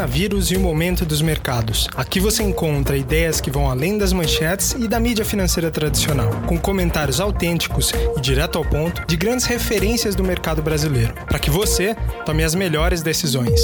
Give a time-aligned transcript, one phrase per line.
[0.00, 1.86] coronavírus e o momento dos mercados.
[1.94, 6.58] Aqui você encontra ideias que vão além das manchetes e da mídia financeira tradicional, com
[6.58, 11.94] comentários autênticos e direto ao ponto de grandes referências do mercado brasileiro, para que você
[12.24, 13.60] tome as melhores decisões.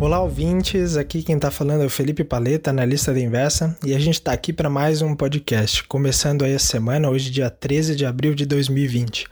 [0.00, 0.96] Olá, ouvintes.
[0.96, 4.32] Aqui quem está falando é o Felipe Paleta, analista da Inversa, e a gente está
[4.32, 8.44] aqui para mais um podcast, começando aí a semana, hoje, dia 13 de abril de
[8.44, 9.26] 2020.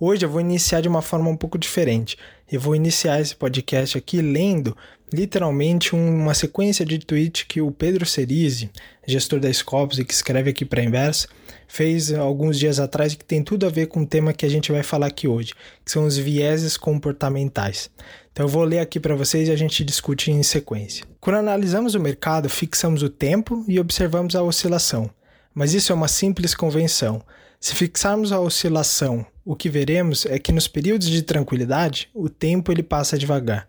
[0.00, 2.18] Hoje eu vou iniciar de uma forma um pouco diferente.
[2.52, 4.76] Eu vou iniciar esse podcast aqui lendo
[5.10, 8.68] literalmente uma sequência de tweets que o Pedro Cerise,
[9.06, 11.28] gestor da Scopus e que escreve aqui para a Inversa,
[11.66, 14.50] fez alguns dias atrás e que tem tudo a ver com o tema que a
[14.50, 17.88] gente vai falar aqui hoje, que são os vieses comportamentais.
[18.30, 21.06] Então eu vou ler aqui para vocês e a gente discute em sequência.
[21.22, 25.08] Quando analisamos o mercado, fixamos o tempo e observamos a oscilação.
[25.54, 27.22] Mas isso é uma simples convenção.
[27.62, 32.72] Se fixarmos a oscilação, o que veremos é que nos períodos de tranquilidade, o tempo
[32.72, 33.68] ele passa devagar.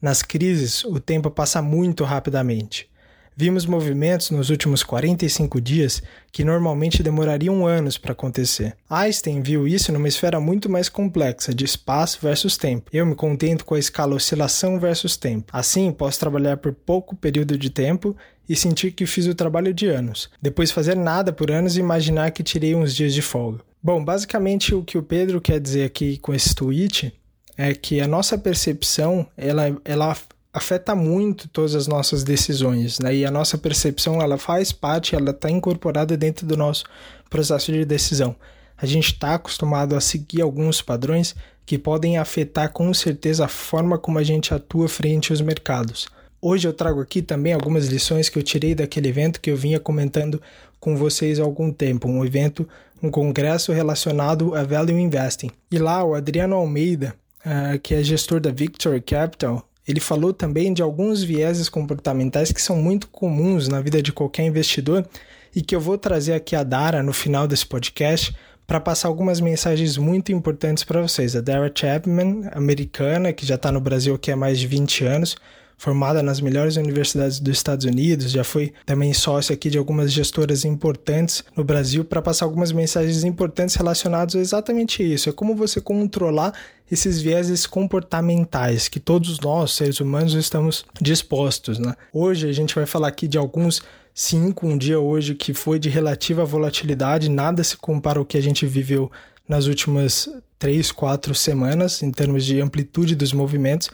[0.00, 2.88] Nas crises, o tempo passa muito rapidamente.
[3.36, 8.74] Vimos movimentos nos últimos 45 dias que normalmente demorariam anos para acontecer.
[8.88, 12.88] Einstein viu isso numa esfera muito mais complexa de espaço versus tempo.
[12.90, 15.52] Eu me contento com a escala oscilação versus tempo.
[15.52, 18.16] Assim, posso trabalhar por pouco período de tempo
[18.48, 22.30] e sentir que fiz o trabalho de anos, depois fazer nada por anos e imaginar
[22.30, 23.60] que tirei uns dias de folga.
[23.82, 27.12] Bom, basicamente o que o Pedro quer dizer aqui com esse tweet
[27.56, 30.16] é que a nossa percepção ela, ela
[30.52, 33.14] afeta muito todas as nossas decisões, né?
[33.14, 36.84] E a nossa percepção ela faz parte, ela está incorporada dentro do nosso
[37.28, 38.34] processo de decisão.
[38.76, 43.98] A gente está acostumado a seguir alguns padrões que podem afetar com certeza a forma
[43.98, 46.06] como a gente atua frente aos mercados.
[46.40, 49.80] Hoje eu trago aqui também algumas lições que eu tirei daquele evento que eu vinha
[49.80, 50.40] comentando
[50.78, 52.68] com vocês há algum tempo, um evento,
[53.02, 55.50] um congresso relacionado a Value Investing.
[55.70, 60.72] E lá o Adriano Almeida, uh, que é gestor da Victory Capital, ele falou também
[60.72, 65.06] de alguns vieses comportamentais que são muito comuns na vida de qualquer investidor
[65.54, 68.34] e que eu vou trazer aqui a Dara no final desse podcast
[68.66, 71.36] para passar algumas mensagens muito importantes para vocês.
[71.36, 75.36] A Dara Chapman, americana, que já está no Brasil aqui há mais de 20 anos,
[75.76, 80.64] formada nas melhores universidades dos Estados Unidos, já foi também sócio aqui de algumas gestoras
[80.64, 85.28] importantes no Brasil para passar algumas mensagens importantes relacionadas a exatamente isso.
[85.28, 86.54] É como você controlar
[86.90, 91.78] esses vieses comportamentais que todos nós, seres humanos, estamos dispostos.
[91.78, 91.94] Né?
[92.12, 93.82] Hoje a gente vai falar aqui de alguns
[94.14, 98.42] cinco, um dia hoje que foi de relativa volatilidade, nada se compara ao que a
[98.42, 99.10] gente viveu
[99.46, 103.90] nas últimas três, quatro semanas em termos de amplitude dos movimentos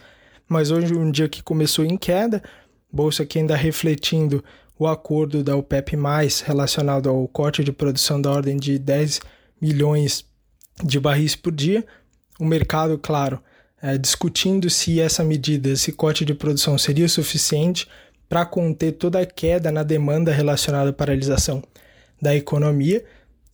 [0.53, 2.43] mas hoje um dia que começou em queda,
[2.91, 4.43] bolsa aqui ainda refletindo
[4.77, 5.97] o acordo da OPEP+,
[6.45, 9.19] relacionado ao corte de produção da ordem de 10
[9.59, 10.23] milhões
[10.83, 11.83] de barris por dia.
[12.39, 13.41] O mercado, claro,
[13.81, 17.87] é, discutindo se essa medida, esse corte de produção seria suficiente
[18.29, 21.63] para conter toda a queda na demanda relacionada à paralisação
[22.21, 23.03] da economia.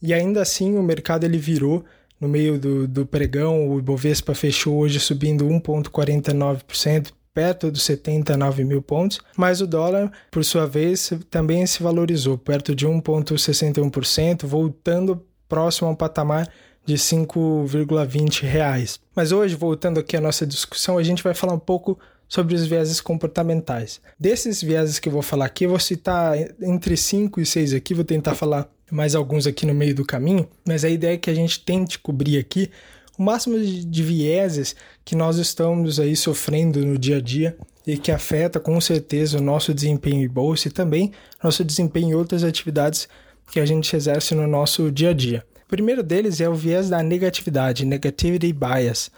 [0.01, 1.85] E ainda assim o mercado ele virou
[2.19, 8.81] no meio do, do pregão, o Ibovespa fechou hoje subindo 1,49%, perto dos 79 mil
[8.81, 15.87] pontos, mas o dólar, por sua vez, também se valorizou, perto de 1,61%, voltando próximo
[15.87, 16.47] ao patamar
[16.85, 18.99] de 5,20 reais.
[19.15, 21.97] Mas hoje, voltando aqui à nossa discussão, a gente vai falar um pouco
[22.27, 23.99] sobre os vieses comportamentais.
[24.19, 27.93] Desses vieses que eu vou falar aqui, eu vou citar entre 5 e 6 aqui,
[27.93, 31.29] vou tentar falar mais alguns aqui no meio do caminho, mas a ideia é que
[31.29, 32.69] a gente tente cobrir aqui
[33.17, 38.11] o máximo de vieses que nós estamos aí sofrendo no dia a dia e que
[38.11, 41.11] afeta com certeza o nosso desempenho em bolsa e também
[41.43, 43.09] nosso desempenho em outras atividades
[43.51, 45.43] que a gente exerce no nosso dia a dia.
[45.65, 49.11] O primeiro deles é o viés da negatividade, negativity bias.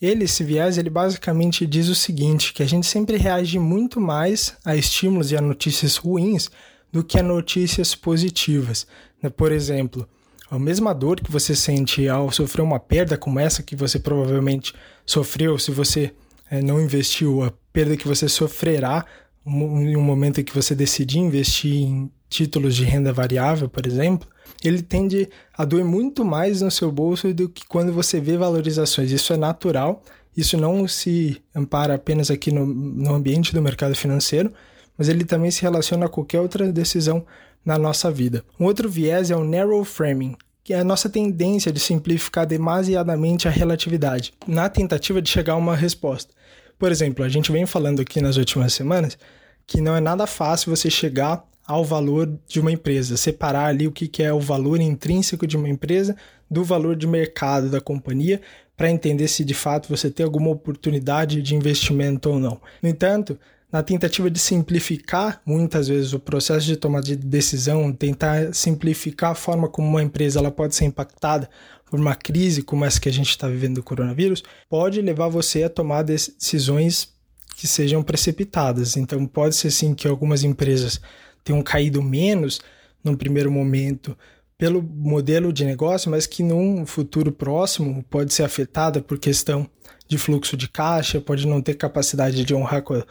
[0.00, 4.56] Ele, esse viés, ele basicamente diz o seguinte, que a gente sempre reage muito mais
[4.64, 6.50] a estímulos e a notícias ruins
[6.92, 8.86] do que a notícias positivas.
[9.22, 9.30] Né?
[9.30, 10.08] Por exemplo,
[10.50, 14.74] a mesma dor que você sente ao sofrer uma perda como essa que você provavelmente
[15.06, 16.12] sofreu se você
[16.50, 19.04] é, não investiu, a perda que você sofrerá
[19.46, 24.28] em um momento em que você decidir investir em títulos de renda variável, por exemplo,
[24.62, 29.10] ele tende a doer muito mais no seu bolso do que quando você vê valorizações.
[29.10, 30.02] Isso é natural,
[30.36, 34.52] isso não se ampara apenas aqui no, no ambiente do mercado financeiro,
[34.98, 37.24] mas ele também se relaciona a qualquer outra decisão
[37.64, 38.44] na nossa vida.
[38.58, 43.48] Um outro viés é o narrow framing, que é a nossa tendência de simplificar demasiadamente
[43.48, 46.32] a relatividade, na tentativa de chegar a uma resposta.
[46.78, 49.18] Por exemplo, a gente vem falando aqui nas últimas semanas
[49.66, 53.92] que não é nada fácil você chegar ao valor de uma empresa, separar ali o
[53.92, 56.16] que é o valor intrínseco de uma empresa
[56.50, 58.40] do valor de mercado da companhia
[58.76, 62.60] para entender se de fato você tem alguma oportunidade de investimento ou não.
[62.82, 63.38] No entanto,
[63.72, 69.34] na tentativa de simplificar muitas vezes o processo de tomada de decisão, tentar simplificar a
[69.34, 71.48] forma como uma empresa ela pode ser impactada
[71.88, 75.64] por uma crise como essa que a gente está vivendo do coronavírus, pode levar você
[75.64, 77.12] a tomar decisões
[77.56, 78.96] que sejam precipitadas.
[78.96, 81.00] Então, pode ser sim que algumas empresas
[81.44, 82.60] tenham caído menos
[83.02, 84.16] num primeiro momento
[84.56, 89.68] pelo modelo de negócio, mas que num futuro próximo pode ser afetada por questão
[90.06, 93.02] de fluxo de caixa, pode não ter capacidade de honrar com,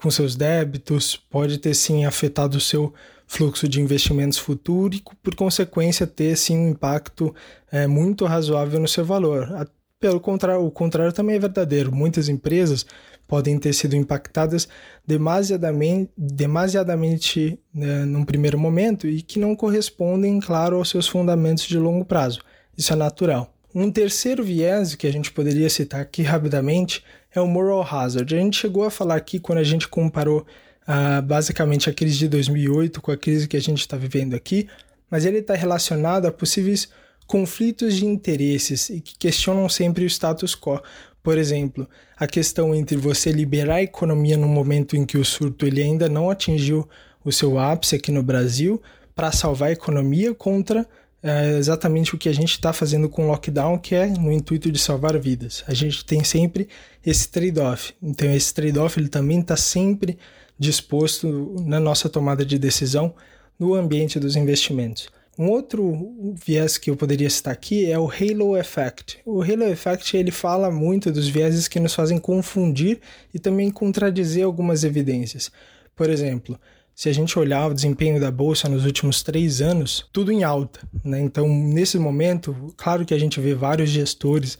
[0.00, 2.92] com seus débitos, pode ter sim afetado o seu
[3.26, 7.34] fluxo de investimentos futuro e, por consequência, ter sim um impacto
[7.70, 9.68] é, muito razoável no seu valor.
[9.98, 11.92] Pelo contrário, o contrário também é verdadeiro.
[11.94, 12.86] Muitas empresas
[13.26, 14.68] podem ter sido impactadas
[15.06, 21.78] demasiadamente, demasiadamente né, num primeiro momento e que não correspondem, claro, aos seus fundamentos de
[21.78, 22.40] longo prazo.
[22.76, 23.52] Isso é natural.
[23.74, 27.02] Um terceiro viés que a gente poderia citar aqui rapidamente
[27.38, 28.34] é o moral hazard.
[28.34, 30.46] A gente chegou a falar aqui quando a gente comparou
[30.86, 34.68] uh, basicamente a crise de 2008 com a crise que a gente está vivendo aqui,
[35.10, 36.88] mas ele está relacionado a possíveis
[37.26, 40.80] conflitos de interesses e que questionam sempre o status quo.
[41.22, 45.66] Por exemplo, a questão entre você liberar a economia no momento em que o surto
[45.66, 46.88] ele ainda não atingiu
[47.24, 48.80] o seu ápice aqui no Brasil
[49.14, 50.86] para salvar a economia contra
[51.26, 54.70] é, exatamente o que a gente está fazendo com o lockdown, que é no intuito
[54.70, 55.64] de salvar vidas.
[55.66, 56.68] A gente tem sempre
[57.04, 57.94] esse trade-off.
[58.00, 60.16] Então esse trade-off ele também está sempre
[60.56, 63.12] disposto na nossa tomada de decisão
[63.58, 65.08] no ambiente dos investimentos.
[65.36, 66.14] Um outro
[66.46, 69.18] viés que eu poderia citar aqui é o Halo Effect.
[69.26, 73.00] O Halo Effect ele fala muito dos vieses que nos fazem confundir
[73.34, 75.50] e também contradizer algumas evidências.
[75.94, 76.58] Por exemplo,
[76.96, 80.80] se a gente olhar o desempenho da bolsa nos últimos três anos, tudo em alta.
[81.04, 81.20] Né?
[81.20, 84.58] Então, nesse momento, claro que a gente vê vários gestores,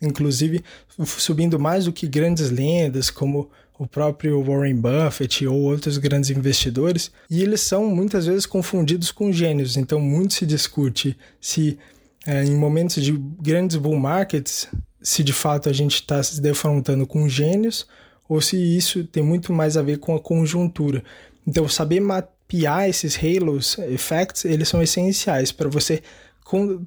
[0.00, 0.64] inclusive
[1.04, 7.10] subindo mais do que grandes lendas como o próprio Warren Buffett ou outros grandes investidores,
[7.28, 9.76] e eles são muitas vezes confundidos com gênios.
[9.76, 11.78] Então, muito se discute se
[12.26, 14.68] é, em momentos de grandes bull markets,
[15.02, 17.86] se de fato a gente está se defrontando com gênios
[18.26, 21.04] ou se isso tem muito mais a ver com a conjuntura.
[21.46, 26.02] Então, saber mapear esses halos effects, eles são essenciais para você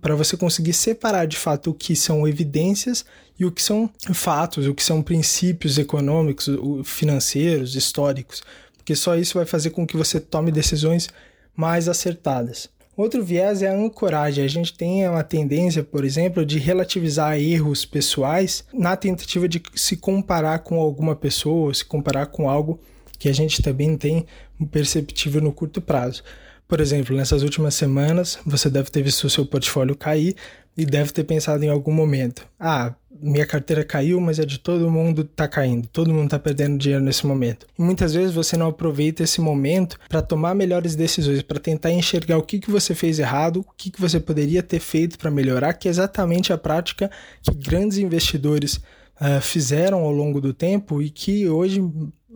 [0.01, 3.03] para você conseguir separar de fato o que são evidências
[3.39, 6.47] e o que são fatos, o que são princípios econômicos,
[6.85, 8.43] financeiros, históricos,
[8.77, 11.09] porque só isso vai fazer com que você tome decisões
[11.55, 12.69] mais acertadas.
[12.95, 14.43] Outro viés é a ancoragem.
[14.43, 19.97] A gente tem uma tendência, por exemplo, de relativizar erros pessoais na tentativa de se
[19.97, 22.79] comparar com alguma pessoa, se comparar com algo
[23.19, 24.25] que a gente também tem
[24.65, 26.23] perceptível no curto prazo.
[26.67, 30.35] Por exemplo, nessas últimas semanas, você deve ter visto o seu portfólio cair
[30.77, 34.91] e deve ter pensado em algum momento: ah, minha carteira caiu, mas é de todo
[34.91, 37.65] mundo tá caindo, todo mundo tá perdendo dinheiro nesse momento.
[37.77, 42.37] E muitas vezes você não aproveita esse momento para tomar melhores decisões, para tentar enxergar
[42.37, 45.73] o que, que você fez errado, o que, que você poderia ter feito para melhorar,
[45.73, 47.09] que é exatamente a prática
[47.41, 48.79] que grandes investidores
[49.21, 51.81] uh, fizeram ao longo do tempo e que hoje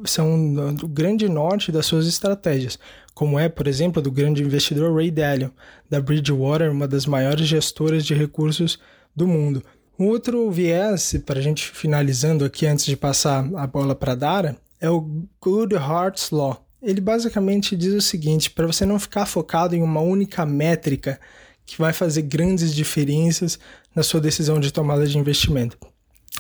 [0.06, 2.80] são o grande norte das suas estratégias,
[3.13, 5.51] como é, por exemplo, do grande investidor Ray Dalio,
[5.89, 8.80] da Bridgewater, uma das maiores gestoras de recursos
[9.16, 9.63] do mundo.
[10.00, 14.57] Um outro viés, para a gente finalizando aqui antes de passar a bola para Dara,
[14.80, 15.01] é o
[15.39, 16.66] Good Hearts Law.
[16.81, 21.20] Ele basicamente diz o seguinte: para você não ficar focado em uma única métrica
[21.65, 23.60] que vai fazer grandes diferenças
[23.96, 25.77] na sua decisão de tomada de investimento.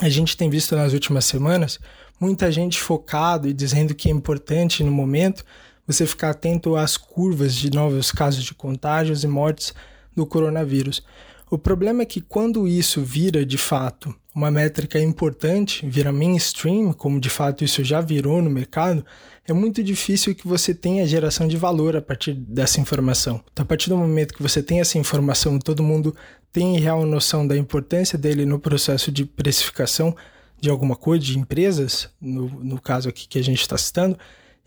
[0.01, 1.79] A gente tem visto nas últimas semanas
[2.19, 5.45] muita gente focado e dizendo que é importante no momento
[5.85, 9.75] você ficar atento às curvas de novos casos de contágios e mortes
[10.15, 11.03] do coronavírus.
[11.51, 17.19] O problema é que quando isso vira de fato uma métrica importante, vira mainstream, como
[17.19, 19.05] de fato isso já virou no mercado,
[19.45, 23.43] é muito difícil que você tenha geração de valor a partir dessa informação.
[23.51, 26.15] Então, a partir do momento que você tem essa informação, todo mundo
[26.51, 30.15] tem real noção da importância dele no processo de precificação,
[30.59, 34.17] de alguma coisa, de empresas, no, no caso aqui que a gente está citando,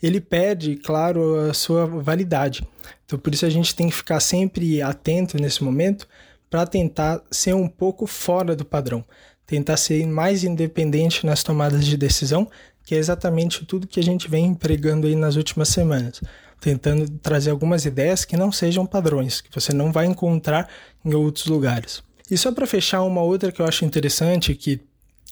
[0.02, 2.66] ele perde, claro, a sua validade.
[3.06, 6.06] Então, por isso a gente tem que ficar sempre atento nesse momento
[6.50, 9.04] para tentar ser um pouco fora do padrão,
[9.46, 12.50] tentar ser mais independente nas tomadas de decisão,
[12.84, 16.20] que é exatamente tudo que a gente vem empregando aí nas últimas semanas,
[16.60, 20.68] tentando trazer algumas ideias que não sejam padrões, que você não vai encontrar
[21.04, 22.02] em outros lugares.
[22.30, 24.80] E só para fechar uma outra que eu acho interessante que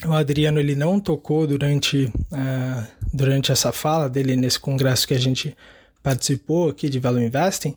[0.05, 5.19] o Adriano ele não tocou durante, uh, durante essa fala dele nesse congresso que a
[5.19, 5.57] gente
[6.02, 7.76] participou aqui de Value Investing,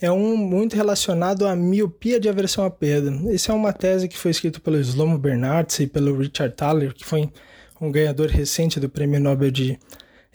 [0.00, 3.12] é um muito relacionado à miopia de aversão à perda.
[3.32, 7.04] Essa é uma tese que foi escrita pelo Slomo Bernardes e pelo Richard Thaler, que
[7.04, 7.28] foi
[7.78, 9.78] um ganhador recente do Prêmio Nobel de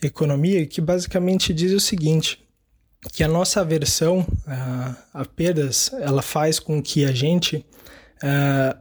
[0.02, 2.44] Economia, que basicamente diz o seguinte:
[3.12, 7.66] que a nossa aversão a, a perdas ela faz com que a gente
[8.18, 8.78] uh,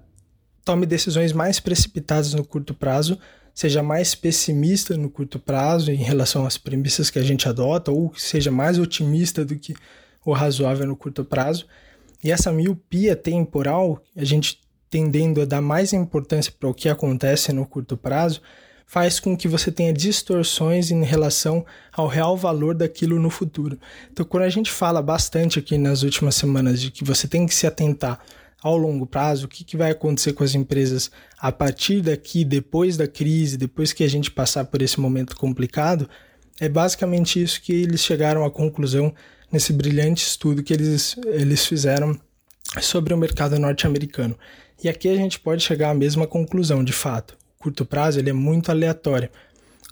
[0.64, 3.18] tome decisões mais precipitadas no curto prazo,
[3.54, 8.12] seja mais pessimista no curto prazo em relação às premissas que a gente adota, ou
[8.16, 9.74] seja mais otimista do que
[10.24, 11.66] o razoável no curto prazo.
[12.22, 17.52] E essa miopia temporal, a gente tendendo a dar mais importância para o que acontece
[17.52, 18.40] no curto prazo,
[18.94, 23.76] faz com que você tenha distorções em relação ao real valor daquilo no futuro.
[24.12, 27.52] Então, quando a gente fala bastante aqui nas últimas semanas de que você tem que
[27.52, 28.20] se atentar
[28.62, 32.96] ao longo prazo, o que, que vai acontecer com as empresas a partir daqui, depois
[32.96, 36.08] da crise, depois que a gente passar por esse momento complicado,
[36.60, 39.12] é basicamente isso que eles chegaram à conclusão
[39.50, 42.16] nesse brilhante estudo que eles, eles fizeram
[42.80, 44.38] sobre o mercado norte-americano.
[44.84, 48.32] E aqui a gente pode chegar à mesma conclusão, de fato curto prazo ele é
[48.34, 49.30] muito aleatório.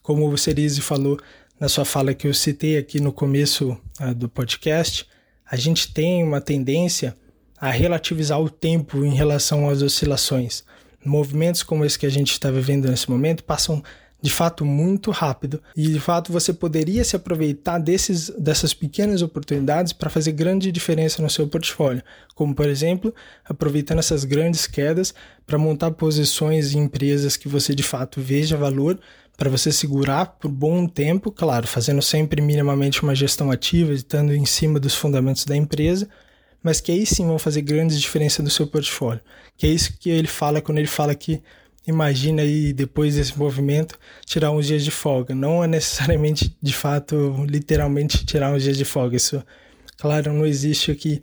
[0.03, 1.19] Como o Cerise falou
[1.59, 5.07] na sua fala que eu citei aqui no começo uh, do podcast,
[5.51, 7.17] a gente tem uma tendência
[7.57, 10.65] a relativizar o tempo em relação às oscilações.
[11.03, 13.83] Movimentos como esse que a gente está vivendo nesse momento passam
[14.23, 19.93] de fato muito rápido e de fato você poderia se aproveitar desses, dessas pequenas oportunidades
[19.93, 22.03] para fazer grande diferença no seu portfólio,
[22.35, 23.13] como por exemplo,
[23.45, 25.13] aproveitando essas grandes quedas
[25.45, 28.99] para montar posições em empresas que você de fato veja valor
[29.37, 34.47] para você segurar por bom tempo, claro, fazendo sempre minimamente uma gestão ativa, estando em
[34.47, 36.09] cima dos fundamentos da empresa,
[36.63, 39.21] mas que aí sim vão fazer grandes diferenças no seu portfólio.
[39.57, 41.43] Que é isso que ele fala quando ele fala que
[41.87, 45.35] imagina aí depois desse movimento tirar uns dias de folga.
[45.35, 49.17] Não é necessariamente, de fato, literalmente tirar uns dias de folga.
[49.17, 49.43] Isso,
[49.97, 51.23] claro, não existe aqui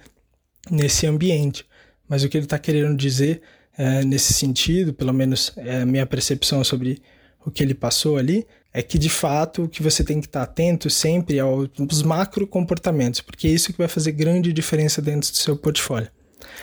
[0.69, 1.65] nesse ambiente.
[2.07, 3.41] Mas o que ele está querendo dizer
[3.77, 7.01] é, nesse sentido, pelo menos é a minha percepção sobre
[7.45, 10.45] o que ele passou ali, é que de fato o que você tem que estar
[10.45, 15.31] tá atento sempre aos macro comportamentos, porque é isso que vai fazer grande diferença dentro
[15.31, 16.09] do seu portfólio.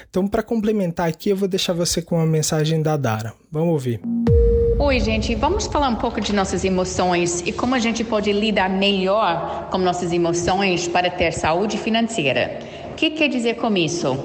[0.08, 3.34] Então, para complementar aqui, eu vou deixar você com uma mensagem da Dara.
[3.50, 4.00] Vamos ouvir.
[4.78, 5.34] Oi, gente.
[5.34, 9.78] Vamos falar um pouco de nossas emoções e como a gente pode lidar melhor com
[9.78, 12.58] nossas emoções para ter saúde financeira.
[12.92, 14.18] O que quer dizer com isso?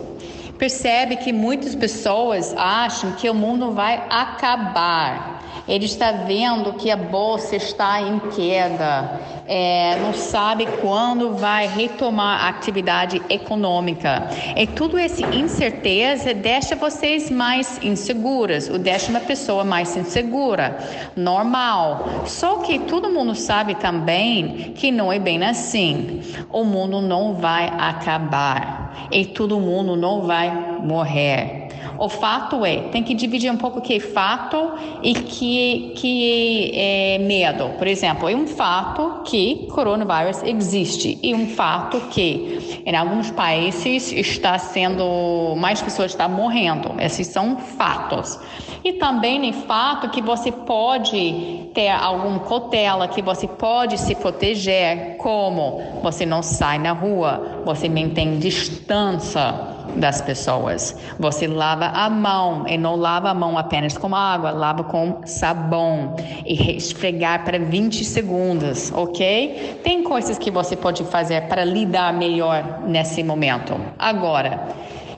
[0.57, 5.30] Percebe que muitas pessoas acham que o mundo vai acabar
[5.67, 12.45] ele está vendo que a bolsa está em queda, é, não sabe quando vai retomar
[12.45, 14.27] a atividade econômica.
[14.55, 20.77] E tudo essa incerteza deixa vocês mais inseguras, ou deixa uma pessoa mais insegura.
[21.15, 22.23] Normal.
[22.25, 26.21] Só que todo mundo sabe também que não é bem assim.
[26.51, 30.49] O mundo não vai acabar e todo mundo não vai
[30.81, 31.60] morrer.
[32.01, 34.71] O fato é, tem que dividir um pouco o que é fato
[35.03, 37.69] e que, que é medo.
[37.77, 44.11] Por exemplo, é um fato que coronavírus existe e um fato que em alguns países
[44.13, 46.99] está sendo mais pessoas estão morrendo.
[46.99, 48.39] Esses são fatos.
[48.83, 55.17] E também é fato que você pode ter algum cotela, que você pode se proteger,
[55.17, 60.95] como você não sai na rua, você mantém distância das pessoas.
[61.19, 66.15] Você lava a mão e não lava a mão apenas com água, lava com sabão
[66.45, 69.79] e esfregar para 20 segundos, ok?
[69.83, 73.79] Tem coisas que você pode fazer para lidar melhor nesse momento.
[73.97, 74.67] Agora,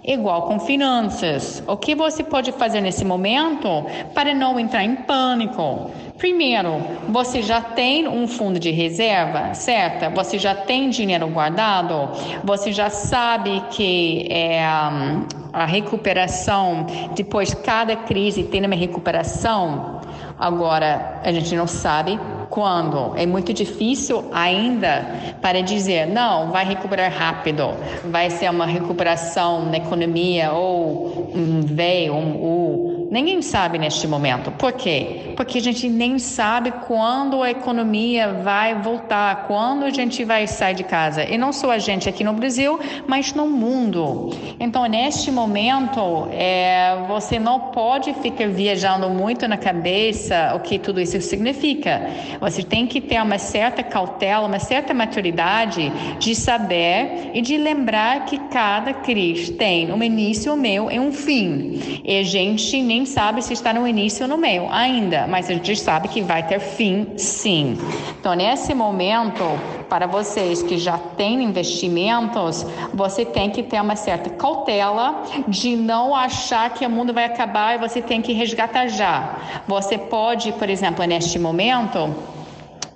[0.03, 1.63] igual com finanças.
[1.65, 5.91] O que você pode fazer nesse momento para não entrar em pânico?
[6.17, 10.13] Primeiro, você já tem um fundo de reserva, certo?
[10.15, 12.09] Você já tem dinheiro guardado?
[12.43, 20.01] Você já sabe que é, a recuperação, depois cada crise tem uma recuperação?
[20.37, 22.19] Agora, a gente não sabe
[22.53, 23.13] quando.
[23.15, 25.03] É muito difícil ainda
[25.41, 27.71] para dizer, não, vai recuperar rápido,
[28.05, 34.49] vai ser uma recuperação na economia ou um V, um U Ninguém sabe neste momento.
[34.53, 35.33] Por quê?
[35.35, 40.73] Porque a gente nem sabe quando a economia vai voltar, quando a gente vai sair
[40.73, 41.23] de casa.
[41.23, 44.31] E não só a gente aqui no Brasil, mas no mundo.
[44.59, 50.99] Então, neste momento, é, você não pode ficar viajando muito na cabeça o que tudo
[50.99, 52.09] isso significa.
[52.39, 58.25] Você tem que ter uma certa cautela, uma certa maturidade de saber e de lembrar
[58.25, 62.01] que cada crise tem um início, um meio e um fim.
[62.03, 65.53] E a gente nem sabe se está no início ou no meio ainda, mas a
[65.53, 67.77] gente sabe que vai ter fim sim.
[68.19, 69.43] Então, nesse momento,
[69.89, 76.15] para vocês que já têm investimentos, você tem que ter uma certa cautela de não
[76.15, 79.35] achar que o mundo vai acabar e você tem que resgatar já.
[79.67, 82.13] Você pode, por exemplo, neste momento,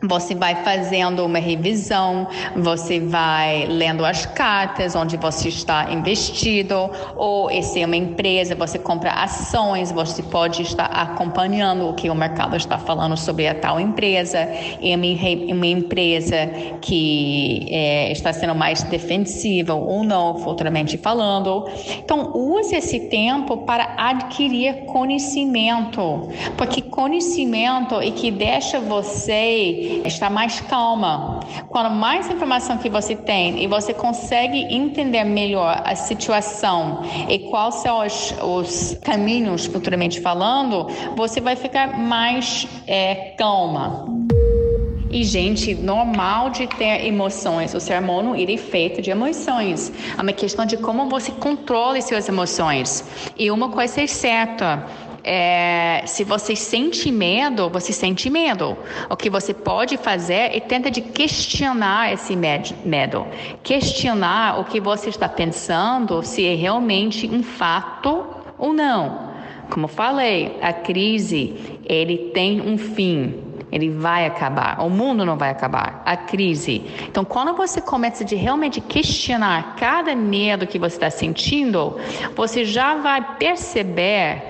[0.01, 7.49] você vai fazendo uma revisão, você vai lendo as cartas onde você está investido, ou
[7.61, 12.55] se é uma empresa, você compra ações, você pode estar acompanhando o que o mercado
[12.55, 14.37] está falando sobre a tal empresa.
[14.37, 16.47] É uma, uma empresa
[16.81, 21.67] que é, está sendo mais defensiva ou não, futuramente falando.
[21.97, 30.59] Então, use esse tempo para adquirir conhecimento, porque conhecimento é que deixa você está mais
[30.61, 31.39] calma.
[31.69, 37.75] Quanto mais informação que você tem e você consegue entender melhor a situação e quais
[37.75, 44.05] são os, os caminhos futuramente falando, você vai ficar mais é, calma.
[45.09, 47.73] E, gente, normal de ter emoções.
[47.73, 49.91] O ser humano ele é feito de emoções.
[50.17, 53.05] É uma questão de como você controla suas emoções.
[53.37, 54.85] E uma coisa é certa
[55.29, 58.77] é, se você sente medo, você sente medo.
[59.09, 63.27] O que você pode fazer é tentar de questionar esse medo,
[63.61, 68.25] questionar o que você está pensando, se é realmente um fato
[68.57, 69.27] ou não.
[69.69, 73.43] Como falei, a crise ele tem um fim.
[73.69, 74.79] Ele vai acabar.
[74.79, 76.01] O mundo não vai acabar.
[76.05, 76.85] A crise.
[77.05, 81.97] Então, quando você começa de realmente questionar cada medo que você está sentindo,
[82.33, 84.41] você já vai perceber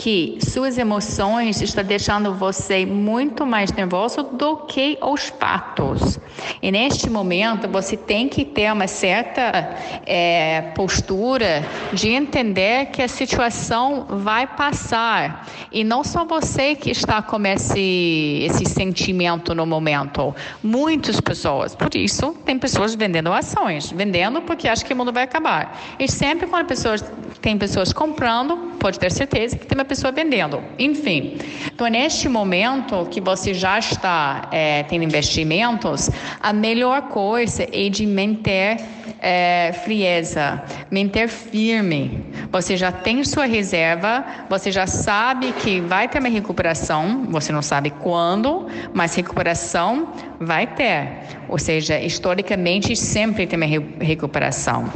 [0.00, 6.18] que suas emoções estão deixando você muito mais nervoso do que os fatos.
[6.62, 9.76] E neste momento você tem que ter uma certa
[10.06, 17.20] é, postura de entender que a situação vai passar e não só você que está
[17.20, 20.34] com esse esse sentimento no momento.
[20.62, 25.24] Muitas pessoas, por isso tem pessoas vendendo ações, vendendo porque acham que o mundo vai
[25.24, 25.78] acabar.
[25.98, 27.04] E sempre quando pessoas
[27.42, 30.62] tem pessoas comprando, pode ter certeza que tem uma pessoa vendendo.
[30.78, 36.08] Enfim, então neste momento que você já está é, tendo investimentos,
[36.40, 38.78] a melhor coisa é de manter
[39.20, 42.24] é, frieza, manter firme.
[42.52, 47.62] Você já tem sua reserva, você já sabe que vai ter uma recuperação, você não
[47.62, 51.40] sabe quando, mas recuperação vai ter.
[51.48, 53.66] Ou seja, historicamente sempre tem uma
[54.04, 54.90] recuperação.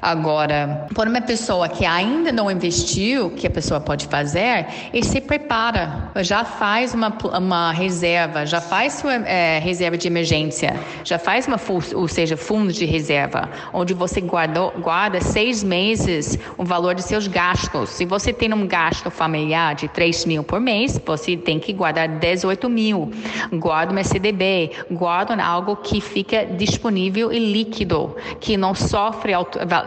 [0.00, 5.20] Agora, por uma pessoa que ainda não investiu, que a pessoa pode fazer é se
[5.20, 11.46] prepara, já faz uma, uma reserva, já faz sua é, reserva de emergência, já faz
[11.46, 11.58] uma,
[11.94, 17.26] ou seja, fundo de reserva, onde você guardou, guarda seis meses o valor de seus
[17.26, 17.90] gastos.
[17.90, 22.08] Se você tem um gasto familiar de 3 mil por mês, você tem que guardar
[22.08, 23.10] 18 mil.
[23.52, 29.32] Guarda uma CDB, guarda algo que fica disponível e líquido, que não sofre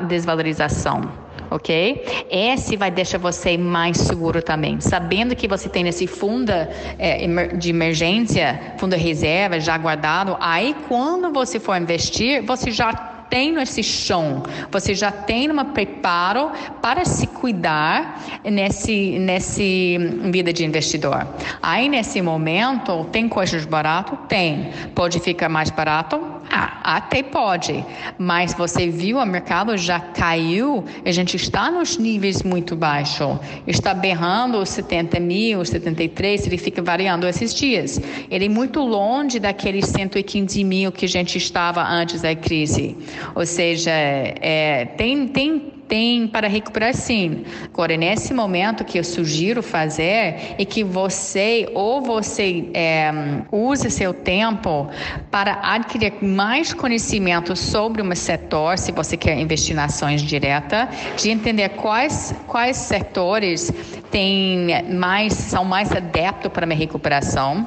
[0.07, 2.25] desvalorização ok?
[2.29, 7.69] Esse vai deixar você mais seguro também, sabendo que você tem esse fundo é, de
[7.69, 10.35] emergência, fundo de reserva já guardado.
[10.39, 16.51] Aí, quando você for investir, você já tem esse chão, você já tem um preparo
[16.83, 19.97] para se cuidar nesse, nesse
[20.31, 21.25] vida de investidor.
[21.59, 24.19] Aí nesse momento, tem coisas baratas?
[24.27, 24.69] Tem.
[24.93, 26.42] Pode ficar mais barato?
[26.49, 27.83] Ah, até pode,
[28.17, 33.93] mas você viu o mercado já caiu, a gente está nos níveis muito baixos, está
[33.93, 37.99] berrando 70 mil, 73, ele fica variando esses dias.
[38.29, 42.95] Ele é muito longe daqueles 115 mil que a gente estava antes da crise.
[43.33, 47.43] Ou seja, é, tem, tem tem para recuperar sim.
[47.65, 53.11] Agora, nesse momento que eu sugiro fazer é que você ou você é,
[53.51, 54.89] use seu tempo
[55.31, 61.29] para adquirir mais conhecimento sobre um setor, se você quer investir em ações direta, de
[61.29, 63.71] entender quais, quais setores
[64.11, 67.65] têm mais, são mais adeptos para a recuperação,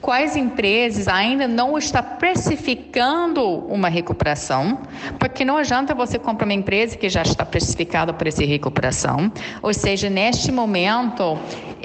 [0.00, 4.78] quais empresas ainda não estão precificando uma recuperação,
[5.18, 9.72] porque não adianta você comprar uma empresa que já está precificada para essa recuperação, ou
[9.72, 11.38] seja, neste momento,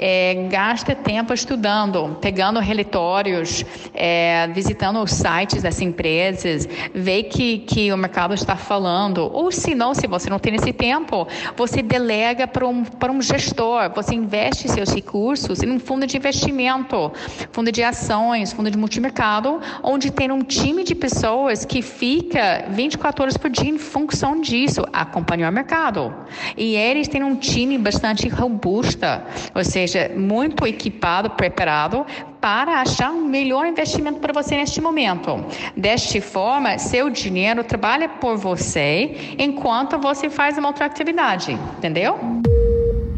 [0.04, 7.92] é, gasta tempo estudando, pegando relatórios, é, visitando os sites das empresas, ver que, que
[7.92, 12.48] o mercado está falando, ou se não, se você não tem esse tempo, você delega
[12.48, 17.12] para um, para um gestor, você investe seus recursos em um fundo de investimento,
[17.52, 23.22] fundo de ações, fundo de multimercado, onde tem um time de pessoas que fica 24
[23.22, 26.12] horas por dia em função disso, acompanhar o mercado.
[26.56, 32.04] E eles têm um time bastante robusta, ou seja, muito equipado, preparado
[32.40, 35.44] para achar um melhor investimento para você neste momento.
[35.76, 42.18] Desta forma, seu dinheiro trabalha por você enquanto você faz uma outra atividade, entendeu?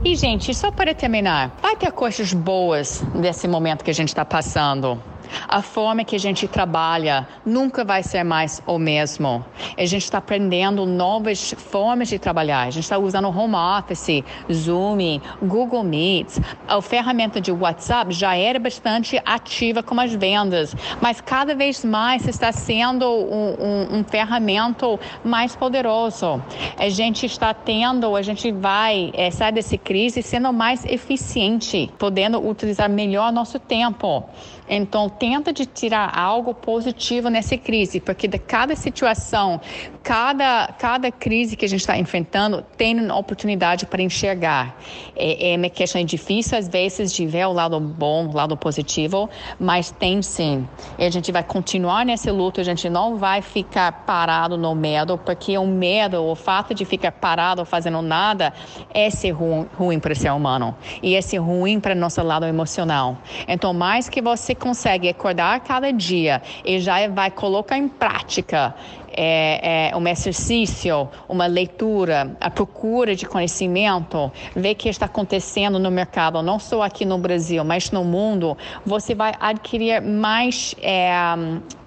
[0.05, 4.25] E, gente, só para terminar, vai ter coisas boas desse momento que a gente está
[4.25, 5.01] passando.
[5.49, 9.45] A forma que a gente trabalha nunca vai ser mais o mesmo.
[9.77, 12.63] A gente está aprendendo novas formas de trabalhar.
[12.63, 16.39] A gente está usando home office, Zoom, Google Meet.
[16.69, 22.27] A ferramenta de WhatsApp já era bastante ativa com as vendas, mas cada vez mais
[22.27, 24.87] está sendo um, um, um ferramenta
[25.25, 26.43] mais poderoso.
[26.79, 32.39] A gente está tendo, a gente vai é, sair dessa crise sendo mais eficiente, podendo
[32.47, 34.25] utilizar melhor nosso tempo.
[34.69, 39.61] Então, tenta de tirar algo positivo nessa crise, porque de cada situação,
[40.03, 44.79] cada, cada crise que a gente está enfrentando, tem uma oportunidade para enxergar.
[45.15, 49.29] É, é uma questão difícil, às vezes, de ver o lado bom, o lado positivo,
[49.59, 50.67] mas tem sim.
[50.99, 55.19] E a gente vai continuar nesse luto, a gente não vai ficar parado no medo,
[55.19, 58.53] porque o medo, o fato de ficar parado fazendo nada,
[58.93, 60.75] é ser ruim, ruim para o ser humano.
[61.03, 63.19] E é ser ruim para nosso lado emocional.
[63.47, 68.75] Então, mais que você consegue acordar cada dia e já vai colocar em prática
[69.17, 75.79] é, é, um exercício, uma leitura, a procura de conhecimento, ver o que está acontecendo
[75.79, 80.75] no mercado, não só aqui no Brasil, mas no mundo, você vai adquirir mais.
[80.83, 81.15] É,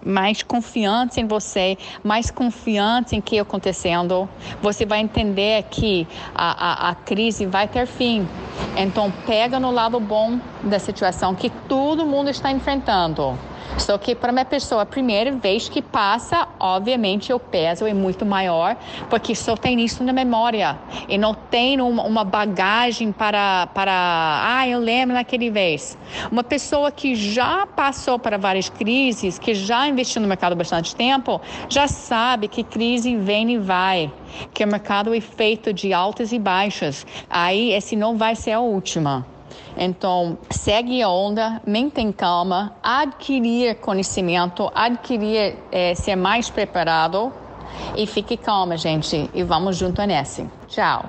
[0.05, 4.29] mais confiança em você, mais confiança em que está acontecendo.
[4.61, 8.25] Você vai entender que a, a, a crise vai ter fim.
[8.77, 13.37] Então, pega no lado bom da situação que todo mundo está enfrentando.
[13.77, 18.25] Só que para uma pessoa, a primeira vez que passa, obviamente o peso é muito
[18.25, 18.75] maior,
[19.09, 20.77] porque só tem isso na memória
[21.07, 23.91] e não tem uma, uma bagagem para, para,
[24.43, 25.97] ah, eu lembro naquele vez.
[26.31, 31.39] Uma pessoa que já passou para várias crises, que já investiu no mercado bastante tempo,
[31.69, 34.11] já sabe que crise vem e vai,
[34.53, 37.05] que o mercado é feito de altas e baixas.
[37.29, 39.36] Aí esse não vai ser a última.
[39.77, 47.31] Então, segue a onda, mantém calma, adquirir conhecimento, adquirir, é, ser mais preparado
[47.95, 49.29] e fique calma, gente.
[49.33, 50.45] E vamos junto nesse.
[50.67, 51.05] Tchau.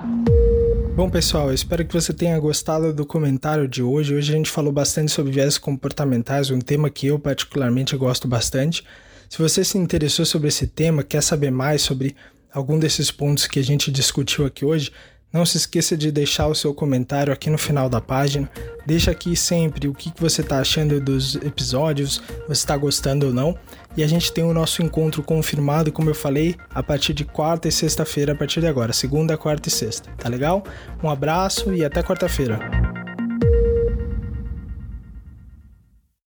[0.95, 4.13] Bom, pessoal, espero que você tenha gostado do comentário de hoje.
[4.13, 8.83] Hoje a gente falou bastante sobre viés comportamentais, um tema que eu particularmente gosto bastante.
[9.29, 12.15] Se você se interessou sobre esse tema, quer saber mais sobre
[12.53, 14.91] algum desses pontos que a gente discutiu aqui hoje,
[15.31, 18.49] não se esqueça de deixar o seu comentário aqui no final da página.
[18.85, 23.57] Deixa aqui sempre o que você está achando dos episódios, você está gostando ou não.
[23.95, 27.67] E a gente tem o nosso encontro confirmado, como eu falei, a partir de quarta
[27.67, 30.09] e sexta-feira, a partir de agora, segunda, quarta e sexta.
[30.17, 30.63] Tá legal?
[31.03, 32.98] Um abraço e até quarta-feira.